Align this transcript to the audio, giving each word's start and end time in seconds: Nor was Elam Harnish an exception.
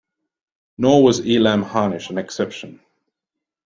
Nor 0.79 1.03
was 1.03 1.19
Elam 1.19 1.61
Harnish 1.61 2.09
an 2.09 2.17
exception. 2.17 2.79